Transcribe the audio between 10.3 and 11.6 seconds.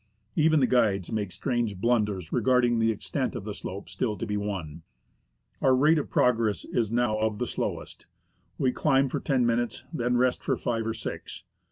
for five or six.